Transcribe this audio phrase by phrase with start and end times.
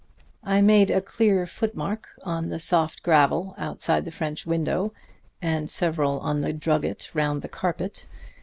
[0.43, 4.93] I made a clear footmark on the soft gravel outside the French window,
[5.43, 8.07] and several on the drugget round the carpet.